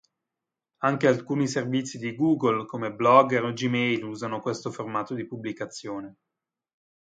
[0.79, 6.15] Anche alcuni servizi di Google, come Blogger o Gmail, usano questo formato di pubblicazione.